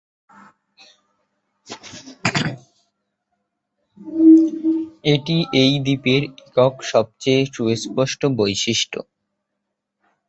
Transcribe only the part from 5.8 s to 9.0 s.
দ্বীপের একক সবচেয়ে সুস্পষ্ট বৈশিষ্ট্য।